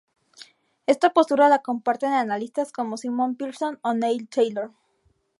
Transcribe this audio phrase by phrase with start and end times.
[0.87, 4.71] Esta postura la comparten analistas como Simon Pearson o Neil Taylor.